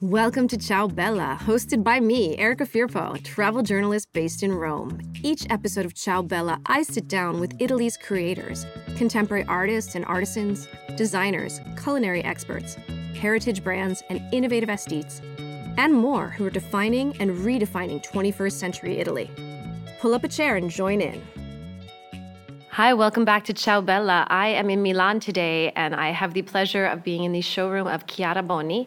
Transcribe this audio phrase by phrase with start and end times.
[0.00, 5.00] Welcome to Ciao Bella, hosted by me, Erica Firpo, travel journalist based in Rome.
[5.24, 8.64] Each episode of Ciao Bella, I sit down with Italy's creators,
[8.96, 12.76] contemporary artists and artisans, designers, culinary experts,
[13.16, 15.20] heritage brands, and innovative aesthetes,
[15.76, 19.28] and more who are defining and redefining 21st century Italy.
[19.98, 21.20] Pull up a chair and join in.
[22.70, 24.24] Hi, welcome back to Ciao Bella.
[24.30, 27.88] I am in Milan today, and I have the pleasure of being in the showroom
[27.88, 28.86] of Chiara Boni,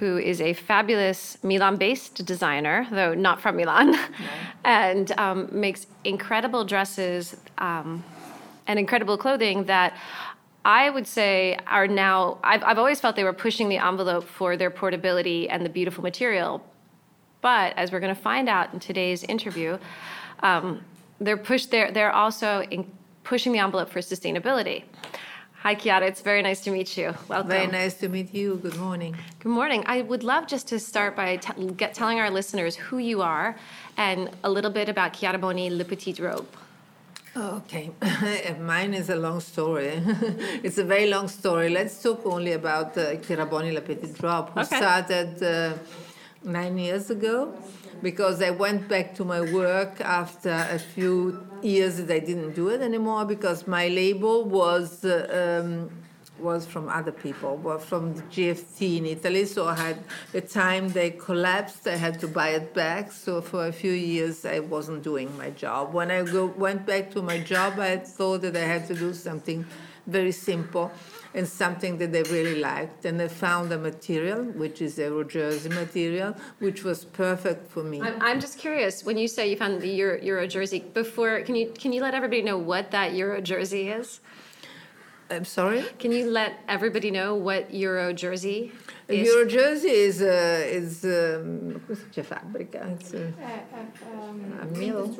[0.00, 3.94] who is a fabulous Milan based designer, though not from Milan,
[4.64, 8.02] and um, makes incredible dresses um,
[8.66, 9.94] and incredible clothing that
[10.64, 14.56] I would say are now, I've, I've always felt they were pushing the envelope for
[14.56, 16.64] their portability and the beautiful material.
[17.42, 19.78] But as we're going to find out in today's interview,
[20.42, 20.82] um,
[21.20, 22.64] they're push, they're, they're also
[23.22, 24.84] pushing the envelope for sustainability.
[25.62, 26.06] Hi, Chiara.
[26.06, 27.12] It's very nice to meet you.
[27.28, 27.50] Welcome.
[27.50, 28.58] Very nice to meet you.
[28.62, 29.14] Good morning.
[29.40, 29.84] Good morning.
[29.84, 33.54] I would love just to start by t- get, telling our listeners who you are
[33.98, 36.48] and a little bit about Chiara Boni Le Petit Robe.
[37.36, 37.90] Okay,
[38.60, 40.02] mine is a long story.
[40.64, 41.68] it's a very long story.
[41.68, 44.76] Let's talk only about uh, Chiara Boni Le Petit Robe, who okay.
[44.78, 45.74] started uh,
[46.42, 47.52] nine years ago
[48.02, 52.68] because I went back to my work after a few years that I didn't do
[52.68, 55.90] it anymore because my label was uh, um,
[56.38, 59.44] was from other people, was from the GFT in Italy.
[59.44, 59.98] So I had
[60.32, 63.12] the time they collapsed, I had to buy it back.
[63.12, 65.92] So for a few years, I wasn't doing my job.
[65.92, 69.12] When I go, went back to my job, I thought that I had to do
[69.12, 69.66] something
[70.10, 70.90] very simple
[71.34, 73.04] and something that they really liked.
[73.04, 78.00] And they found a material, which is a jersey material, which was perfect for me.
[78.00, 79.04] I'm, I'm just curious.
[79.04, 82.14] When you say you found the Euro, Euro jersey, before can you can you let
[82.14, 84.20] everybody know what that Euro jersey is?
[85.30, 85.84] I'm sorry.
[85.98, 88.72] Can you let everybody know what Euro jersey
[89.08, 89.28] is?
[89.28, 92.84] Euro jersey is uh, is um, c'è fabbrica?
[92.94, 93.32] It's a,
[94.12, 95.14] um, a mill.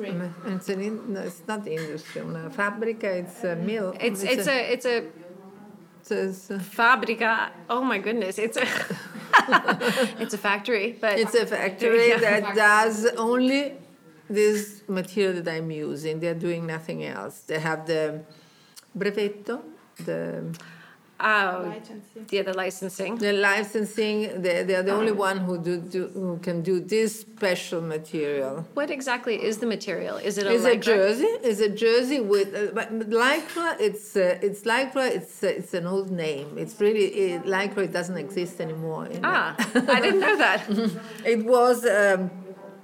[0.45, 2.21] It's an in, no, it's not industry.
[2.21, 3.05] Una fabbrica.
[3.05, 3.95] It's a mill.
[3.99, 5.03] It's it's, it's a, a it's a
[6.03, 7.51] says uh, Fabrica.
[7.69, 8.67] Oh my goodness, it's a
[10.21, 12.19] it's a factory, but it's a factory yeah.
[12.19, 13.73] that does only
[14.29, 16.19] this material that I'm using.
[16.19, 17.41] They're doing nothing else.
[17.41, 18.23] They have the
[18.97, 19.61] brevetto,
[19.97, 20.57] the
[21.23, 21.75] Oh,
[22.31, 23.15] yeah, the licensing.
[23.15, 27.79] The licensing, they're, they're the only one who do, do, who can do this special
[27.79, 28.65] material.
[28.73, 30.17] What exactly is the material?
[30.17, 30.73] Is it a it's lycra?
[30.73, 31.25] a jersey?
[31.43, 33.79] Is a jersey with uh, lycra.
[33.79, 35.11] It's uh, it's lycra.
[35.15, 36.57] It's uh, it's an old name.
[36.57, 37.83] It's really it, lycra.
[37.83, 39.07] It doesn't exist anymore.
[39.23, 40.67] Ah, I didn't know that.
[41.25, 41.85] it was.
[41.85, 42.31] Um,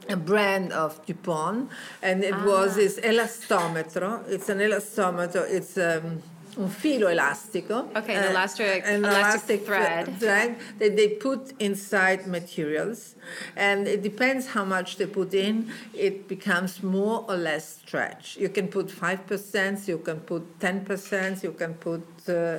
[0.09, 1.69] a brand of Dupont,
[2.01, 2.45] and it ah.
[2.45, 4.25] was this elastometro.
[4.29, 5.45] It's an elastometro.
[5.51, 6.23] It's um, un
[6.67, 7.87] filo elastico.
[7.95, 10.19] Okay, an uh, elastic, an elastic, elastic thread.
[10.19, 13.15] thread that they put inside materials.
[13.55, 18.37] And it depends how much they put in, it becomes more or less stretch.
[18.37, 22.03] You can put 5%, you can put 10%, you can put.
[22.27, 22.57] Uh,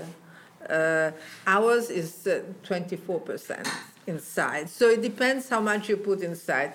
[0.69, 1.13] uh,
[1.47, 2.29] ours is
[2.65, 3.71] 24% uh,
[4.07, 4.69] inside.
[4.69, 6.75] So it depends how much you put inside.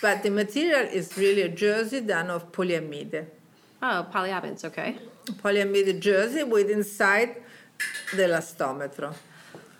[0.00, 3.26] But the material is really a jersey done of polyamide.
[3.82, 4.96] Oh, polyamides, okay
[5.32, 7.36] polyamide jersey with inside
[8.14, 9.14] the elastometro.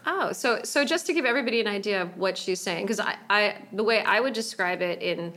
[0.06, 3.16] Oh, so so just to give everybody an idea of what she's saying, because I,
[3.28, 5.32] I the way I would describe it in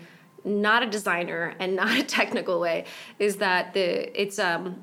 [0.46, 2.86] not a designer and not a technical way
[3.18, 4.82] is that the it's um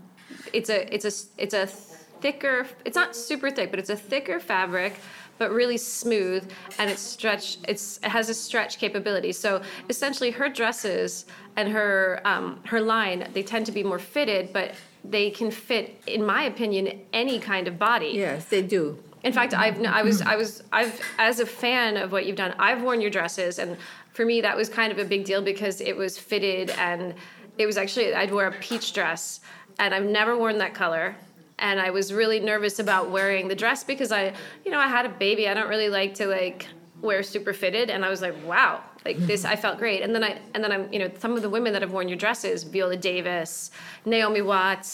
[0.53, 4.41] it's a it's a it's a thicker it's not super thick but it's a thicker
[4.41, 4.95] fabric
[5.39, 9.61] but really smooth and it's stretch it's it has a stretch capability so
[9.91, 11.27] essentially her dresses
[11.57, 14.75] and her um, her line they tend to be more fitted but
[15.11, 18.12] they can fit, in my opinion, any kind of body.
[18.15, 18.99] Yes, they do.
[19.22, 22.55] In fact, I've I was I was I've as a fan of what you've done,
[22.59, 23.77] I've worn your dresses, and
[24.12, 27.15] for me that was kind of a big deal because it was fitted and
[27.59, 29.41] it was actually I'd wear a peach dress,
[29.78, 31.16] and I've never worn that color,
[31.59, 34.33] and I was really nervous about wearing the dress because I
[34.65, 35.49] you know I had a baby.
[35.49, 36.66] I don't really like to like
[37.00, 39.53] wear super fitted, and I was like, wow, like this mm-hmm.
[39.53, 40.01] i felt great.
[40.05, 42.09] And then i and then i'm you know some of the women that have worn
[42.13, 43.71] your dresses viola davis
[44.05, 44.91] naomi watts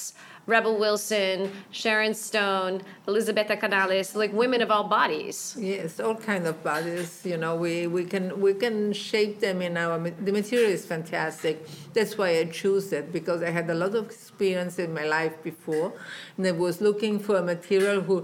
[0.46, 1.36] rebel wilson
[1.80, 2.72] sharon stone
[3.08, 5.56] elisabetta canalis like women of all bodies.
[5.72, 9.76] Yes all kind of bodies you know we, we can we can shape them in
[9.76, 11.56] our the material is fantastic.
[11.94, 15.36] That's why i choose it because i had a lot of experience in my life
[15.50, 15.88] before
[16.36, 18.16] and i was looking for a material who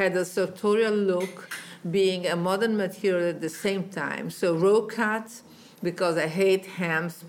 [0.00, 1.34] had a sartorial look
[1.90, 4.30] being a modern material at the same time.
[4.30, 5.42] So row cuts,
[5.82, 7.22] because I hate hems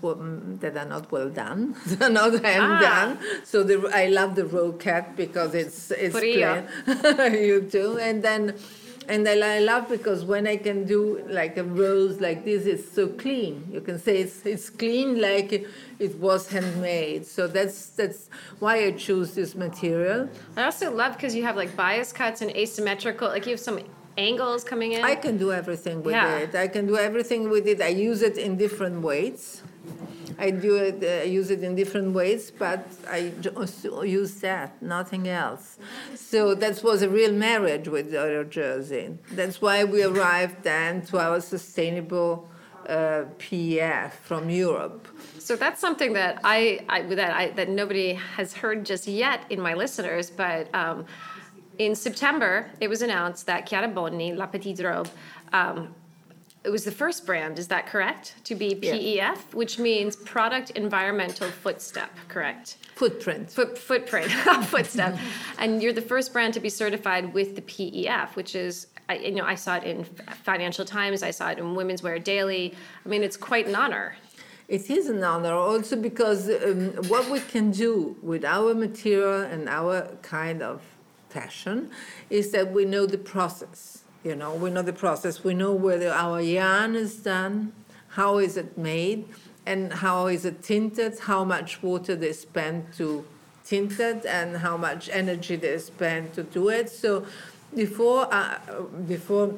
[0.60, 2.80] that are not well done, they're not hem ah.
[2.80, 3.18] done.
[3.44, 6.66] So the, I love the row cut because it's it's plain.
[7.34, 8.54] you do, and then
[9.08, 13.08] And I, love because when I can do like a rose like this, it's so
[13.08, 13.66] clean.
[13.72, 15.66] You can say it's it's clean like it,
[15.98, 17.26] it was handmade.
[17.26, 18.28] So that's that's
[18.58, 20.28] why I choose this material.
[20.58, 23.28] I also love because you have like bias cuts and asymmetrical.
[23.28, 23.80] Like you have some
[24.18, 25.04] angles coming in.
[25.04, 26.38] I can do everything with yeah.
[26.38, 26.54] it.
[26.54, 27.80] I can do everything with it.
[27.80, 29.62] I use it in different ways.
[30.38, 35.26] I do it, uh, use it in different ways, but I just use that, nothing
[35.26, 35.78] else.
[36.14, 39.18] So that was a real marriage with Euro Jersey.
[39.32, 42.48] That's why we arrived then to our sustainable
[42.88, 45.08] uh, PEF from Europe.
[45.40, 49.60] So that's something that I, I that I that nobody has heard just yet in
[49.60, 50.72] my listeners, but.
[50.74, 51.06] Um,
[51.78, 55.08] in September, it was announced that Chiara Boni, La Petite Robe,
[55.52, 55.94] um,
[56.64, 58.34] it was the first brand, is that correct?
[58.44, 59.36] To be PEF, yeah.
[59.52, 62.76] which means product environmental footstep, correct?
[62.96, 63.50] Footprint.
[63.50, 64.30] Foot, footprint,
[64.64, 65.16] footstep.
[65.58, 69.36] and you're the first brand to be certified with the PEF, which is, I, you
[69.36, 70.04] know, I saw it in
[70.42, 72.74] Financial Times, I saw it in Women's Wear Daily.
[73.06, 74.16] I mean, it's quite an honor.
[74.66, 79.68] It is an honor also because um, what we can do with our material and
[79.68, 80.82] our kind of
[81.30, 81.90] fashion
[82.30, 85.44] is that we know the process you know, we know the process.
[85.44, 87.72] We know whether our yarn is done,
[88.08, 89.28] how is it made,
[89.64, 93.24] and how is it tinted, how much water they spend to
[93.64, 96.90] tint it, and how much energy they spend to do it.
[96.90, 97.26] So
[97.74, 98.58] before, uh,
[99.06, 99.54] before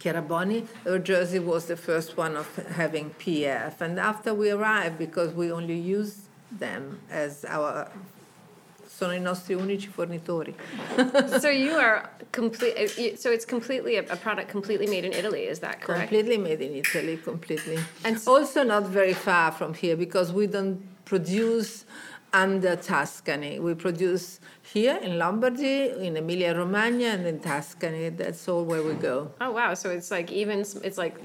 [0.00, 0.66] Chiara Boni,
[1.02, 3.80] Jersey was the first one of having PF.
[3.80, 6.18] And after we arrived, because we only used
[6.50, 7.90] them as our
[8.96, 10.54] sono i nostri unici fornitori.
[11.40, 13.18] so you are complete.
[13.18, 15.48] So it's completely a, a, product completely made in Italy.
[15.48, 16.10] Is that correct?
[16.10, 17.16] Completely made in Italy.
[17.16, 17.78] Completely.
[18.04, 21.84] And so also not very far from here because we don't produce
[22.32, 23.58] under Tuscany.
[23.58, 28.10] We produce here in Lombardy, in Emilia Romagna, and in Tuscany.
[28.10, 29.32] That's all where we go.
[29.40, 29.74] Oh wow!
[29.74, 31.16] So it's like even it's like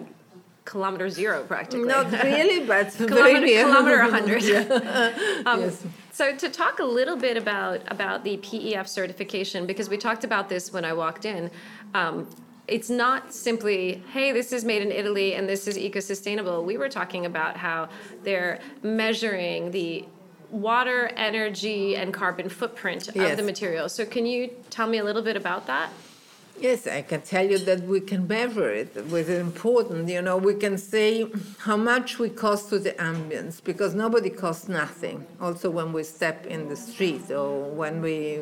[0.69, 1.87] kilometer zero practically.
[1.87, 4.43] Not really, but kilometer, kilometer 100.
[4.43, 5.41] yeah.
[5.45, 5.83] um, yes.
[6.11, 10.47] So to talk a little bit about about the PEF certification, because we talked about
[10.47, 11.49] this when I walked in.
[11.93, 12.27] Um,
[12.67, 16.63] it's not simply, hey, this is made in Italy and this is eco-sustainable.
[16.63, 17.89] We were talking about how
[18.23, 20.05] they're measuring the
[20.51, 23.31] water, energy, and carbon footprint yes.
[23.31, 23.89] of the material.
[23.89, 25.89] So can you tell me a little bit about that?
[26.61, 30.09] Yes, I can tell you that we can measure it with important.
[30.09, 31.25] You know, we can say
[31.59, 35.25] how much we cost to the ambience because nobody costs nothing.
[35.39, 38.39] Also, when we step in the street or when we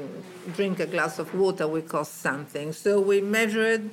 [0.55, 2.73] drink a glass of water, we cost something.
[2.73, 3.91] So we measured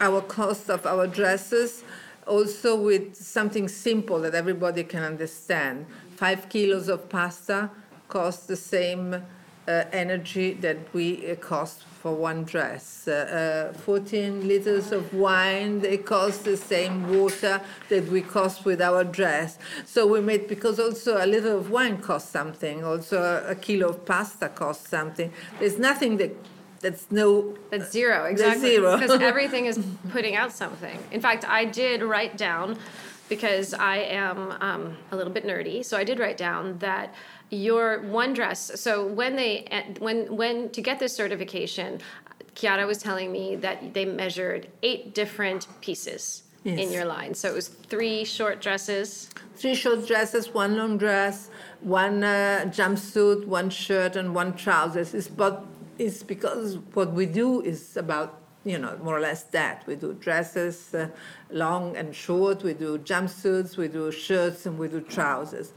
[0.00, 1.84] our cost of our dresses
[2.26, 5.86] also with something simple that everybody can understand.
[6.16, 7.70] Five kilos of pasta
[8.08, 13.08] cost the same uh, energy that we uh, cost for one dress.
[13.08, 18.80] Uh, uh, 14 liters of wine, they cost the same water that we cost with
[18.80, 19.58] our dress.
[19.84, 23.88] So we made, because also a liter of wine costs something, also a, a kilo
[23.88, 25.32] of pasta costs something.
[25.58, 26.36] There's nothing that
[26.80, 29.80] that's no that's zero exactly that's zero because everything is
[30.10, 32.78] putting out something in fact i did write down
[33.28, 35.84] because i am um, a little bit nerdy.
[35.84, 37.14] So i did write down that
[37.50, 39.66] your one dress so when they
[39.98, 42.00] when when to get this certification
[42.54, 46.78] Chiara was telling me that they measured eight different pieces yes.
[46.78, 47.32] in your line.
[47.32, 49.30] So it was three short dresses?
[49.54, 55.14] Three short dresses one long dress one uh, jumpsuit one shirt and one trousers.
[55.14, 55.64] It's but
[55.98, 60.12] it's because what we do is about you know more or less that we do
[60.14, 61.08] dresses uh,
[61.50, 65.72] long and short we do jumpsuits we do shirts and we do trousers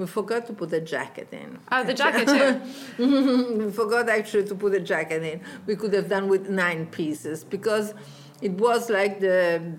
[0.00, 1.58] we forgot to put a jacket in.
[1.70, 3.58] Oh, the jacket too.
[3.64, 5.40] we forgot actually to put a jacket in.
[5.66, 7.92] We could have done with nine pieces because
[8.40, 9.74] it was like the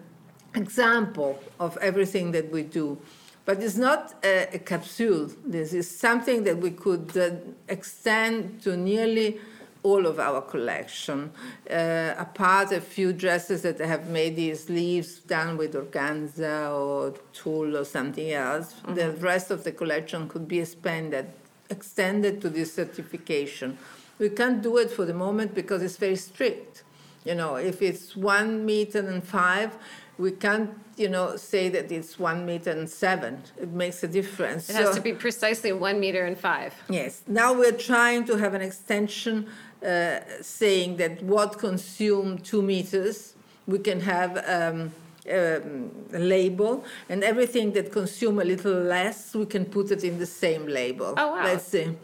[0.53, 3.00] example of everything that we do.
[3.46, 5.29] But it's not a, a capsule.
[5.43, 7.31] This is something that we could uh,
[7.67, 9.39] extend to nearly
[9.83, 11.31] all of our collection.
[11.69, 17.77] Uh, apart a few dresses that have made these sleeves done with organza or tulle
[17.77, 18.93] or something else, mm-hmm.
[18.93, 21.27] the rest of the collection could be expanded,
[21.69, 23.77] extended to this certification.
[24.19, 26.83] We can't do it for the moment because it's very strict.
[27.25, 29.75] You know, if it's one meter and five,
[30.17, 33.41] we can't, you know, say that it's one meter and seven.
[33.59, 34.69] It makes a difference.
[34.69, 36.73] It has to be precisely one meter and five.
[36.89, 37.23] Yes.
[37.27, 39.47] Now we're trying to have an extension
[40.41, 43.33] saying that what consume two meters,
[43.67, 44.91] we can have um,
[45.29, 50.25] um, label, and everything that consume a little less, we can put it in the
[50.25, 51.13] same label.
[51.17, 51.43] Oh wow!
[51.43, 51.95] Let's see.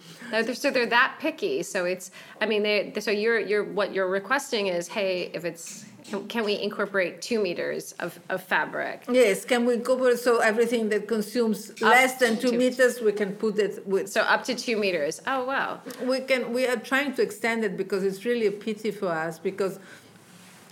[0.53, 1.63] So they're that picky.
[1.63, 2.93] So it's, I mean, they.
[2.99, 7.39] So you're you're what you're requesting is, hey, if it's can, can we incorporate two
[7.41, 9.03] meters of, of fabric?
[9.11, 13.11] Yes, can we incorporate so everything that consumes up less than two, two, meters, we
[13.11, 14.09] can put it with.
[14.09, 15.21] So up to two meters.
[15.27, 15.81] Oh wow.
[16.03, 16.53] We can.
[16.53, 19.79] We are trying to extend it because it's really a pity for us because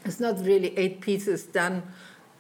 [0.06, 1.84] it's not really eight pieces done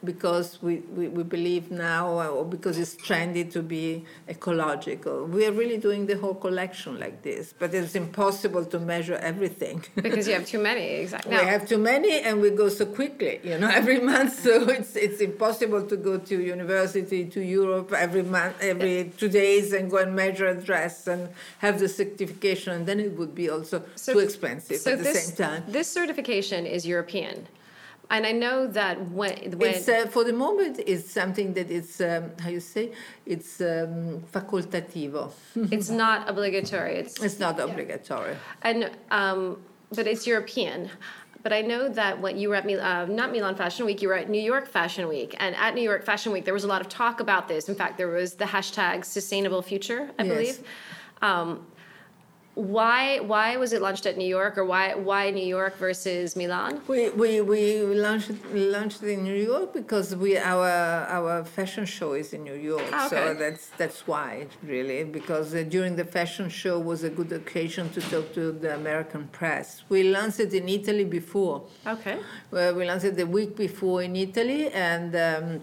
[0.05, 5.25] because we, we, we, believe now uh, or because it's trendy to be ecological.
[5.25, 9.83] We are really doing the whole collection like this, but it's impossible to measure everything.
[9.95, 11.31] because you have too many, exactly.
[11.31, 11.41] No.
[11.41, 14.39] We have too many and we go so quickly, you know, every month.
[14.39, 19.73] So it's, it's impossible to go to university, to Europe every month, every two days
[19.73, 22.73] and go and measure a dress and have the certification.
[22.73, 25.63] And then it would be also so, too expensive so at the this, same time.
[25.67, 27.47] This certification is European.
[28.09, 32.31] And I know that when, when uh, for the moment it's something that it's um,
[32.39, 32.91] how you say
[33.25, 35.31] it's um, facultativo.
[35.71, 36.95] it's not obligatory.
[36.95, 38.35] It's it's not obligatory.
[38.61, 39.57] And um,
[39.91, 40.89] but it's European.
[41.41, 44.15] But I know that when you were at uh, not Milan Fashion Week, you were
[44.15, 46.81] at New York Fashion Week, and at New York Fashion Week there was a lot
[46.81, 47.69] of talk about this.
[47.69, 50.33] In fact, there was the hashtag Sustainable Future, I yes.
[50.33, 50.67] believe.
[51.21, 51.65] Um,
[52.55, 56.81] why why was it launched at New York or why why New York versus Milan?
[56.87, 60.69] We we, we launched launched in New York because we our
[61.09, 63.15] our fashion show is in New York, ah, okay.
[63.15, 67.89] so that's that's why really because uh, during the fashion show was a good occasion
[67.89, 69.83] to talk to the American press.
[69.89, 71.63] We launched it in Italy before.
[71.85, 72.19] Okay.
[72.51, 75.15] Well, we launched it the week before in Italy and.
[75.15, 75.61] Um,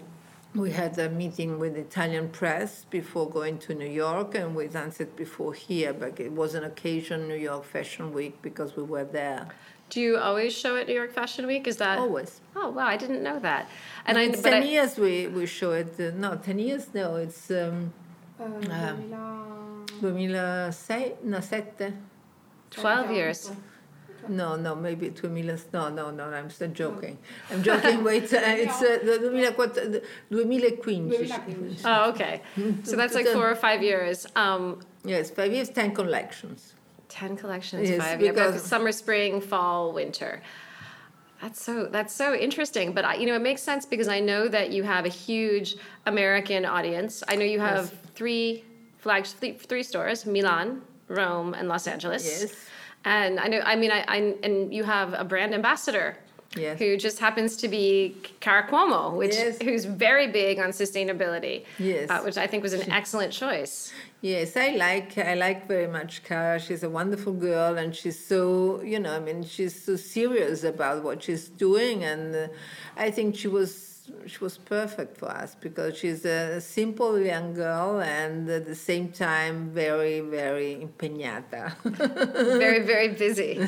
[0.55, 4.67] we had a meeting with the Italian press before going to New York, and we
[4.67, 9.03] danced before here, but it was an occasion, New York Fashion Week, because we were
[9.03, 9.47] there.
[9.89, 11.67] Do you always show at New York Fashion Week?
[11.67, 12.41] Is that always?
[12.55, 13.69] Oh wow, I didn't know that.
[14.05, 15.99] And no, I, ten I, years we, we show it.
[15.99, 17.93] Uh, no, ten years no, it's um,
[18.39, 21.93] uh, um, 2006, no, sette.
[22.71, 23.51] Twelve years.
[24.29, 25.73] No, no, maybe 2000.
[25.73, 27.17] No, no, no, I'm still joking.
[27.51, 28.03] I'm joking.
[28.03, 31.13] Wait, uh, it's uh, 2015.
[31.85, 32.41] Oh, okay.
[32.83, 34.25] So that's like four or five years.
[34.35, 36.73] Um, yes, five years, 10 collections.
[37.09, 38.61] 10 collections, yes, five years.
[38.61, 40.41] Summer, spring, fall, winter.
[41.43, 44.47] That's so that's so interesting, but I, you know it makes sense because I know
[44.47, 45.75] that you have a huge
[46.05, 47.21] American audience.
[47.27, 48.11] I know you have yes.
[48.15, 48.63] three
[48.99, 52.23] flags, three, three stores: Milan, Rome, and Los Angeles.
[52.23, 52.55] Yes.
[53.05, 56.17] And I know, I mean, I, I and you have a brand ambassador
[56.55, 56.77] Yes.
[56.77, 59.59] who just happens to be Cara Cuomo, which yes.
[59.59, 61.65] who's very big on sustainability.
[61.79, 62.09] Yes.
[62.09, 63.91] Uh, which I think was an excellent choice.
[64.21, 66.59] Yes, I like I like very much Cara.
[66.59, 71.03] She's a wonderful girl, and she's so you know I mean she's so serious about
[71.03, 72.47] what she's doing, and uh,
[72.95, 73.92] I think she was
[74.25, 79.11] she was perfect for us because she's a simple young girl and at the same
[79.11, 81.73] time very very impegnata.
[81.83, 83.59] very very busy.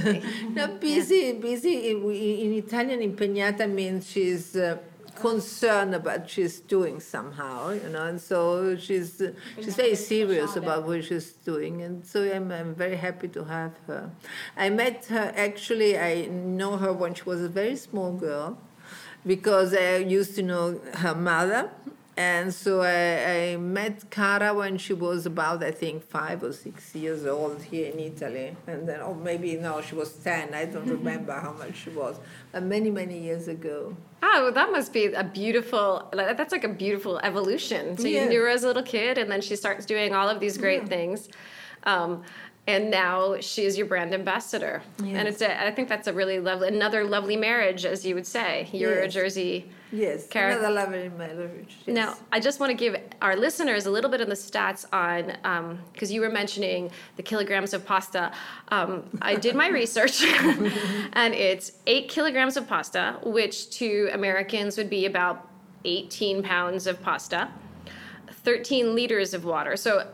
[0.49, 4.55] no, busy busy in Italian impegnata means she's.
[4.55, 4.77] Uh,
[5.15, 10.55] concerned about what she's doing somehow, you know, and so she's uh, she's very serious
[10.55, 14.11] about what she's doing, and so I'm, I'm very happy to have her.
[14.57, 15.97] I met her actually.
[15.97, 18.57] I know her when she was a very small girl,
[19.25, 21.69] because I used to know her mother.
[22.17, 26.95] And so I, I, met Cara when she was about, I think, five or six
[26.95, 28.55] years old here in Italy.
[28.67, 30.53] And then, or maybe, no, she was 10.
[30.53, 32.17] I don't remember how much she was.
[32.53, 33.97] But many, many years ago.
[34.23, 37.97] Oh, that must be a beautiful, that's like a beautiful evolution.
[37.97, 38.23] So yeah.
[38.23, 40.57] you knew her as a little kid, and then she starts doing all of these
[40.57, 40.87] great yeah.
[40.87, 41.27] things.
[41.83, 42.23] Um,
[42.67, 44.81] and now she is your brand ambassador.
[45.03, 45.17] Yes.
[45.17, 48.25] And it's a, I think that's a really lovely, another lovely marriage, as you would
[48.25, 48.69] say.
[48.71, 49.05] You're yes.
[49.05, 49.69] a Jersey.
[49.91, 50.59] Yes, character.
[50.59, 51.77] another lovely marriage.
[51.85, 51.95] Yes.
[51.95, 55.77] Now, I just want to give our listeners a little bit of the stats on,
[55.93, 58.31] because um, you were mentioning the kilograms of pasta.
[58.69, 64.89] Um, I did my research, and it's eight kilograms of pasta, which to Americans would
[64.89, 65.49] be about
[65.85, 67.49] 18 pounds of pasta,
[68.31, 69.77] 13 liters of water.
[69.77, 70.07] So,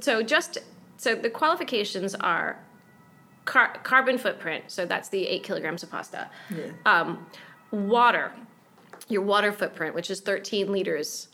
[0.00, 0.58] so just
[1.00, 2.58] so the qualifications are
[3.46, 6.28] car- carbon footprint, so that's the eight kilograms of pasta.
[6.54, 6.72] Yeah.
[6.84, 7.24] Um,
[7.70, 8.32] water,
[9.08, 11.28] your water footprint, which is 13 liters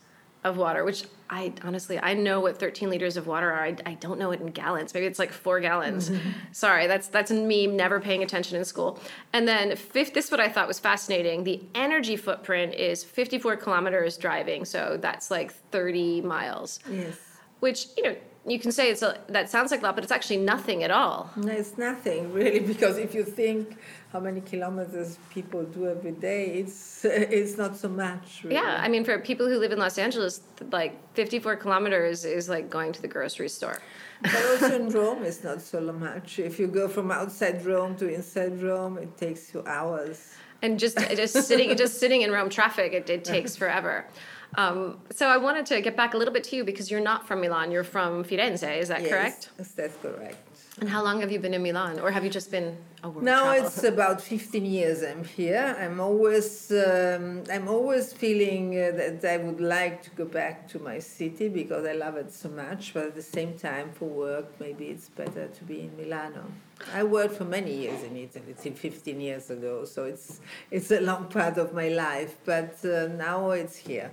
[0.45, 3.65] of water, which I honestly I know what 13 liters of water are.
[3.65, 4.95] I, I don't know it in gallons.
[4.95, 6.13] Maybe it's like four gallons.
[6.53, 9.01] Sorry, that's that's me never paying attention in school.
[9.33, 11.43] And then fifth, this is what I thought was fascinating.
[11.43, 16.79] The energy footprint is 54 kilometers driving, so that's like 30 miles.
[16.89, 17.19] Yes.
[17.59, 18.17] Which you know
[18.47, 20.91] you can say it's a, that sounds like a lot, but it's actually nothing at
[20.91, 21.31] all.
[21.37, 23.77] No, it's nothing really, because if you think
[24.13, 27.05] how many kilometers people do every day, it's
[27.39, 28.43] it's not so much.
[28.45, 28.57] Really.
[28.57, 32.71] Yeah, I mean, for people who live in Los Angeles, like 54 kilometers is like
[32.71, 33.81] going to the grocery store.
[34.23, 36.39] But also in Rome, it's not so much.
[36.39, 40.35] If you go from outside Rome to inside Rome, it takes you hours.
[40.63, 44.07] and just just sitting just sitting in Rome traffic, it, it takes forever.
[44.55, 47.27] Um, so I wanted to get back a little bit to you because you're not
[47.27, 47.71] from Milan.
[47.71, 48.79] You're from Firenze.
[48.79, 49.51] Is that yes, correct?
[49.59, 50.37] Yes, that's correct.
[50.79, 53.25] And how long have you been in Milan, or have you just been a world
[53.25, 53.67] Now travel?
[53.67, 55.75] it's about 15 years I'm here.
[55.81, 60.79] I'm always um, I'm always feeling uh, that I would like to go back to
[60.79, 62.93] my city because I love it so much.
[62.93, 66.45] But at the same time, for work, maybe it's better to be in Milano.
[66.93, 70.41] I worked for many years in Italy, till 15 years ago, so it's
[70.71, 72.37] it's a long part of my life.
[72.45, 74.11] But uh, now it's here.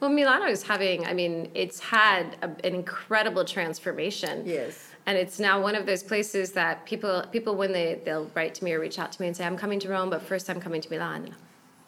[0.00, 4.44] Well, Milano is having, I mean, it's had a, an incredible transformation.
[4.46, 4.88] Yes.
[5.06, 8.64] And it's now one of those places that people, people when they, they'll write to
[8.64, 10.60] me or reach out to me and say, I'm coming to Rome, but first I'm
[10.60, 11.34] coming to Milan.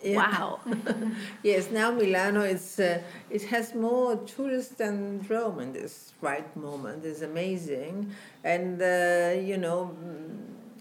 [0.02, 0.16] Yeah.
[0.16, 0.60] Wow.
[1.42, 7.04] yes, now Milano is uh, it has more tourists than Rome in this right moment.
[7.04, 9.96] It's amazing, and uh, you know,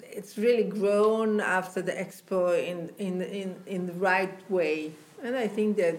[0.03, 4.91] it's really grown after the expo in in in in the right way,
[5.23, 5.95] and I think that.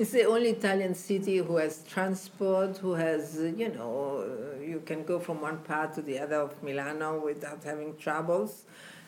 [0.00, 5.04] It's the only Italian city who has transport, who has, you know, uh, you can
[5.04, 8.64] go from one part to the other of Milano without having troubles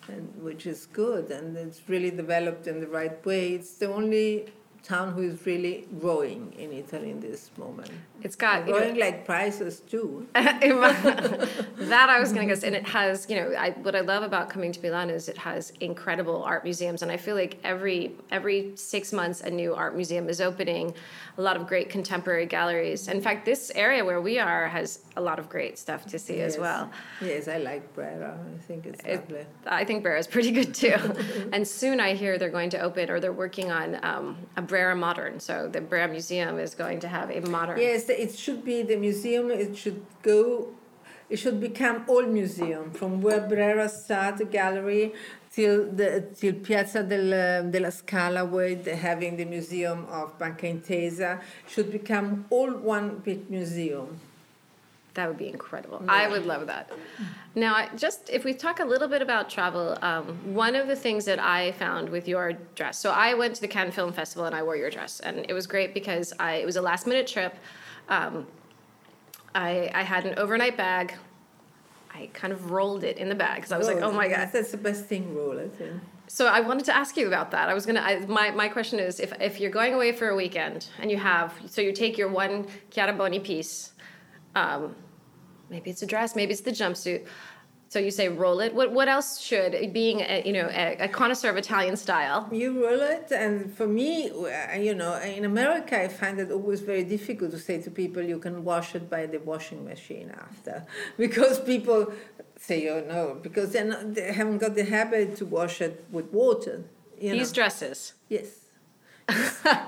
[0.08, 3.54] and which is good and it's really developed in the right way.
[3.54, 7.90] It's the only town who is really growing in Italy in this moment.
[8.22, 10.26] It's got you growing know, like prices too.
[10.34, 13.26] that I was going to guess, and it has.
[13.28, 16.64] You know, I, what I love about coming to Milan is it has incredible art
[16.64, 20.94] museums, and I feel like every every six months a new art museum is opening.
[21.38, 23.08] A lot of great contemporary galleries.
[23.08, 26.38] In fact, this area where we are has a lot of great stuff to see
[26.38, 26.54] yes.
[26.54, 26.90] as well.
[27.21, 28.38] Yes, I like Brera.
[28.54, 29.47] I think it's it, lovely.
[29.66, 30.97] I think Brera is pretty good too.
[31.52, 34.97] and soon I hear they're going to open, or they're working on um, a Brera
[34.97, 35.38] Modern.
[35.40, 37.78] So the Brera Museum is going to have a modern.
[37.78, 39.50] Yes, it should be the museum.
[39.50, 40.69] It should go.
[41.28, 45.14] It should become old museum from where Brera started, gallery,
[45.50, 51.40] till the till Piazza del, della Scala, where they're having the museum of Banca Intesa,
[51.66, 54.21] should become all one big museum.
[55.14, 56.02] That would be incredible.
[56.08, 56.90] I would love that.
[57.54, 61.26] Now, just if we talk a little bit about travel, um, one of the things
[61.26, 62.98] that I found with your dress.
[62.98, 65.52] So I went to the Cannes Film Festival and I wore your dress, and it
[65.52, 67.54] was great because I it was a last minute trip.
[68.08, 68.46] Um,
[69.54, 71.14] I I had an overnight bag.
[72.14, 74.28] I kind of rolled it in the bag because I was oh, like, oh my
[74.28, 75.75] god, that's the best thing, roll it.
[76.28, 77.68] So I wanted to ask you about that.
[77.68, 78.00] I was gonna.
[78.00, 81.18] I, my my question is, if if you're going away for a weekend and you
[81.18, 83.92] have, so you take your one Chiara Boni piece.
[84.54, 84.95] Um,
[85.71, 87.26] maybe it's a dress, maybe it's the jumpsuit.
[87.93, 88.75] So you say roll it.
[88.75, 92.49] What what else should being a, you know a, a, connoisseur of Italian style?
[92.50, 94.30] You roll it, and for me,
[94.88, 98.38] you know, in America, I find it always very difficult to say to people you
[98.38, 100.86] can wash it by the washing machine after,
[101.19, 102.10] because people
[102.56, 106.32] say oh no, because they're not, they haven't got the habit to wash it with
[106.32, 106.84] water.
[107.21, 107.54] You These know.
[107.56, 108.15] dresses.
[108.30, 108.49] Yes.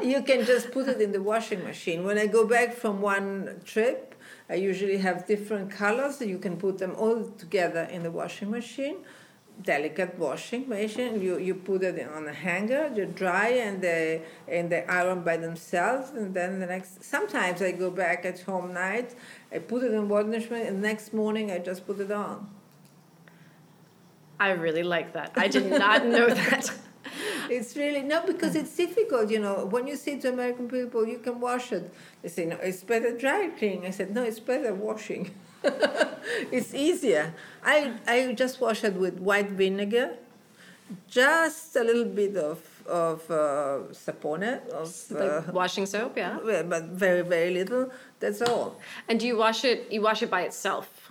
[0.03, 2.05] you can just put it in the washing machine.
[2.05, 4.14] When I go back from one trip,
[4.49, 6.21] I usually have different colors.
[6.21, 8.97] You can put them all together in the washing machine.
[9.63, 11.23] Delicate washing machine.
[11.23, 15.37] You, you put it on a hanger, you dry, and they and they iron by
[15.37, 16.11] themselves.
[16.11, 17.05] And then the next.
[17.05, 19.15] Sometimes I go back at home night.
[19.53, 22.49] I put it in washing machine, and the next morning I just put it on.
[24.41, 25.33] I really like that.
[25.37, 26.71] I did not know that
[27.51, 29.67] it's really no because it's difficult you know.
[29.67, 33.17] When you say to american people you can wash it they say no it's better
[33.17, 35.31] dry cleaning i said no it's better washing.
[36.51, 37.35] It's easier.
[37.65, 40.17] I i just wash it with white vinegar
[41.09, 46.39] just a little bit of of uh, sapone of like uh, washing soap yeah?
[46.73, 47.91] But very very little.
[48.21, 48.81] That's all.
[49.09, 51.11] And do you wash it you wash it by itself?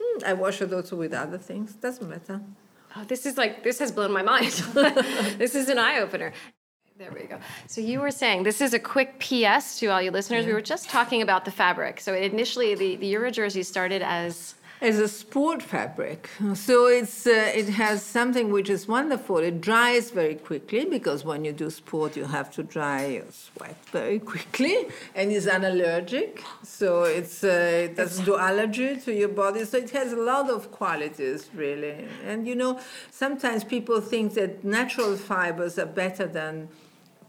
[0.00, 1.74] Mm, i wash it also with other things.
[1.74, 2.40] Doesn't matter
[2.96, 4.52] oh, this is like this has blown my mind.
[5.38, 6.32] this is an eye opener.
[6.98, 7.38] There we go.
[7.66, 10.44] So you were saying this is a quick PS to all you listeners.
[10.44, 10.48] Yeah.
[10.48, 12.00] We were just talking about the fabric.
[12.00, 16.28] So initially, the the Euro jersey started as as a sport fabric.
[16.54, 19.38] So it's uh, it has something which is wonderful.
[19.38, 23.76] It dries very quickly because when you do sport, you have to dry your sweat
[23.90, 26.40] very quickly, and it's unallergic.
[26.62, 29.64] So it's uh, it doesn't do allergy to your body.
[29.64, 32.06] So it has a lot of qualities really.
[32.26, 32.78] And you know,
[33.10, 36.68] sometimes people think that natural fibers are better than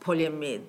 [0.02, 0.64] polyamide,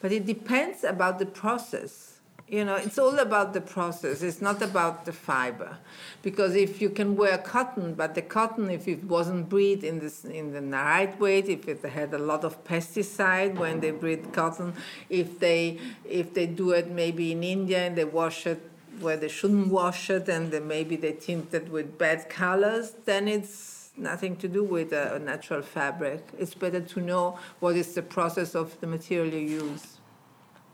[0.00, 2.11] but it depends about the process
[2.48, 4.22] you know, it's all about the process.
[4.22, 5.78] It's not about the fiber,
[6.22, 10.24] because if you can wear cotton, but the cotton, if it wasn't breed in this
[10.24, 14.74] in the right way, if it had a lot of pesticide when they breed cotton,
[15.08, 18.60] if they if they do it maybe in India and they wash it
[19.00, 23.26] where they shouldn't wash it, and then maybe they tint it with bad colors, then
[23.28, 26.26] it's nothing to do with a natural fabric.
[26.38, 29.98] It's better to know what is the process of the material you use.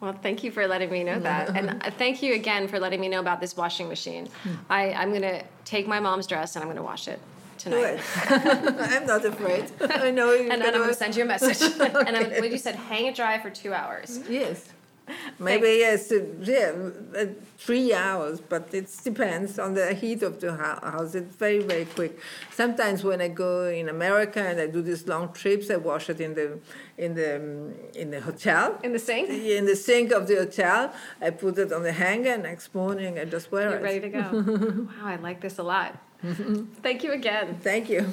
[0.01, 1.57] Well, thank you for letting me know that.
[1.57, 4.27] and thank you again for letting me know about this washing machine.
[4.45, 4.55] Hmm.
[4.71, 7.21] I, I'm going to take my mom's dress and I'm going to wash it
[7.59, 8.01] tonight.
[8.27, 9.71] I'm not afraid.
[9.81, 11.61] I know you And then I'm going to send you a message.
[11.81, 11.93] okay.
[12.07, 14.21] And I'm, you said, hang it dry for two hours.
[14.29, 14.69] Yes.
[15.39, 16.73] Maybe yes, uh, yeah,
[17.17, 21.15] uh, three hours, but it depends on the heat of the house.
[21.15, 22.19] It's very very quick.
[22.51, 26.21] Sometimes when I go in America and I do these long trips, I wash it
[26.21, 26.59] in the
[26.97, 28.79] in the um, in the hotel.
[28.83, 29.31] In the sink.
[29.31, 32.37] In the sink of the hotel, I put it on the hanger.
[32.39, 33.83] Next morning, I just wear You're it.
[33.83, 34.89] Ready to go.
[35.03, 35.97] wow, I like this a lot.
[36.83, 37.59] Thank you again.
[37.61, 38.09] Thank you.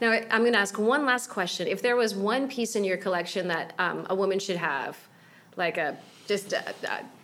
[0.00, 1.66] Now I'm going to ask one last question.
[1.66, 4.96] If there was one piece in your collection that um, a woman should have
[5.56, 5.96] like a
[6.30, 6.60] just uh,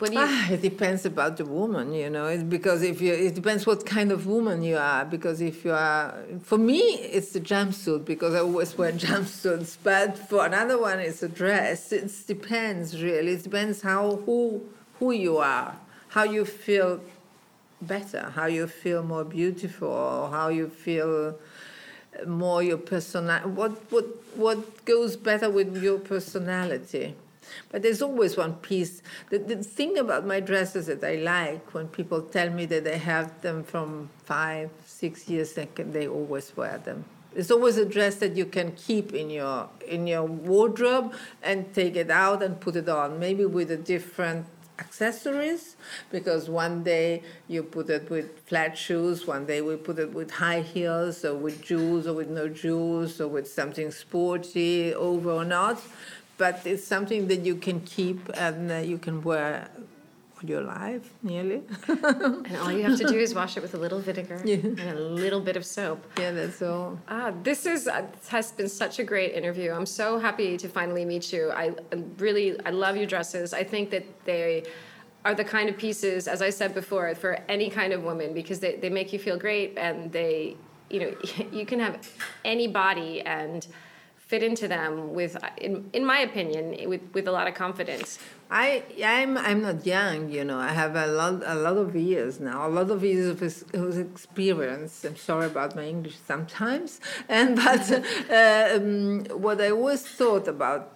[0.01, 3.13] what do you ah, it depends about the woman you know it's because if you
[3.13, 6.13] it depends what kind of woman you are because if you are
[6.43, 6.81] for me
[7.17, 11.93] it's the jumpsuit because i always wear jumpsuits but for another one it's a dress
[11.93, 14.61] it depends really it depends how who
[14.99, 15.77] who you are
[16.09, 17.01] how you feel
[17.81, 21.39] better how you feel more beautiful how you feel
[22.27, 27.15] more your personality what what what goes better with your personality
[27.71, 29.03] but there's always one piece.
[29.31, 32.99] The, the thing about my dresses that I like when people tell me that they
[32.99, 37.05] have them from five, six years, and they always wear them.
[37.33, 41.95] There's always a dress that you can keep in your in your wardrobe and take
[41.95, 44.47] it out and put it on, maybe with a different
[44.79, 45.77] accessories
[46.11, 50.31] because one day you put it with flat shoes one day we put it with
[50.31, 55.45] high heels or with jewels or with no jewels or with something sporty over or
[55.45, 55.81] not
[56.39, 59.69] but it's something that you can keep and uh, you can wear
[60.37, 61.63] all your life nearly.
[61.89, 64.57] and all you have to do is wash it with a little vinegar yeah.
[64.57, 66.05] and a little bit of soap.
[66.19, 66.99] Yeah, that's all.
[67.09, 69.73] Ah, this is uh, has been such a great interview.
[69.73, 71.51] I'm so happy to finally meet you.
[71.53, 71.75] I
[72.19, 73.55] really I love your dresses.
[73.55, 74.65] I think that they
[75.27, 78.61] are the kind of pieces, as I said before, for any kind of woman because
[78.61, 80.57] they, they make you feel great and they,
[80.89, 81.17] you know,
[81.53, 82.09] you can have
[82.45, 83.67] any body and
[84.27, 88.19] fit into them with, in, in my opinion, with, with a lot of confidence.
[88.51, 90.59] I I'm I'm not young, you know.
[90.59, 95.05] I have a lot a lot of years now, a lot of years of, experience.
[95.05, 97.91] I'm sorry about my English sometimes, and but
[98.31, 100.93] uh, um, what I always thought about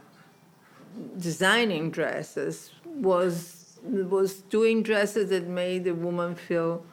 [1.19, 6.85] designing dresses was was doing dresses that made a woman feel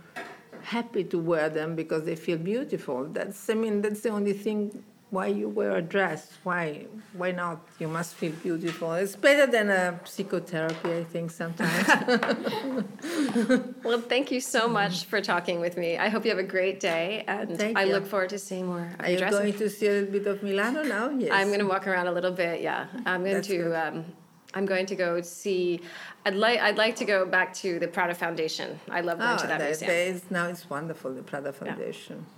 [0.63, 3.06] happy to wear them because they feel beautiful.
[3.06, 7.65] That's I mean that's the only thing why you wear a dress why why not
[7.80, 11.88] you must feel beautiful it's better than a psychotherapy i think sometimes
[13.84, 16.82] well thank you so much for talking with me i hope you have a great
[16.82, 17.93] day and thank i you.
[17.93, 20.84] look forward to seeing more are you going to see a little bit of milano
[20.84, 23.88] now yes i'm going to walk around a little bit yeah i'm going That's to
[23.88, 24.06] um,
[24.54, 25.82] I'm going to go see.
[26.26, 26.60] I'd like.
[26.60, 28.80] I'd like to go back to the Prada Foundation.
[28.89, 30.22] I love going oh, to that museum.
[30.30, 32.26] now it's wonderful, the Prada Foundation.
[32.28, 32.37] Yeah.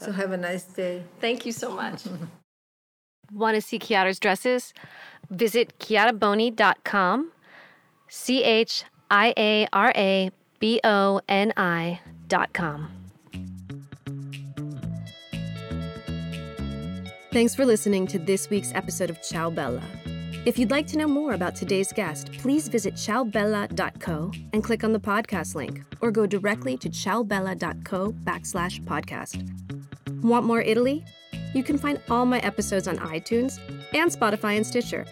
[0.00, 1.02] So have a nice day.
[1.20, 2.04] Thank you so much.
[3.32, 4.72] Want to see Chiara's dresses?
[5.30, 7.32] Visit chiaraboni.com.
[8.08, 10.30] C H I A R A
[10.60, 12.90] B O N I.com.
[17.30, 19.82] Thanks for listening to this week's episode of Ciao Bella.
[20.46, 24.92] If you'd like to know more about today's guest, please visit ciaobella.co and click on
[24.94, 29.44] the podcast link, or go directly to ciaobella.co backslash podcast.
[30.22, 31.04] Want more Italy?
[31.54, 33.58] You can find all my episodes on iTunes
[33.94, 35.06] and Spotify and Stitcher.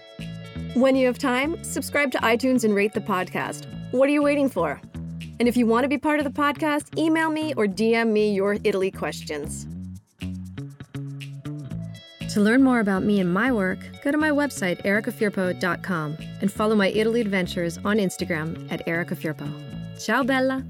[0.75, 3.67] When you have time, subscribe to iTunes and rate the podcast.
[3.93, 4.81] What are you waiting for?
[5.39, 8.35] And if you want to be part of the podcast, email me or DM me
[8.35, 9.67] your Italy questions.
[12.37, 16.75] To learn more about me and my work, go to my website, ericafirpo.com, and follow
[16.75, 19.51] my Italy adventures on Instagram at ericafirpo.
[19.99, 20.63] Ciao, Bella!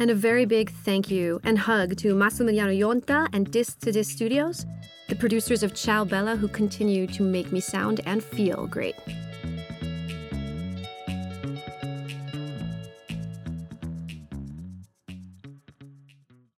[0.00, 4.10] And a very big thank you and hug to Massimiliano Yonta and Disc to Disc
[4.10, 4.66] Studios,
[5.08, 8.96] the producers of Ciao Bella who continue to make me sound and feel great.